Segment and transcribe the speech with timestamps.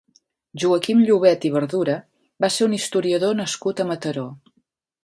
[0.61, 1.99] Joaquim Llovet i Verdura
[2.47, 4.27] va ser un historiador nascut a Mataró.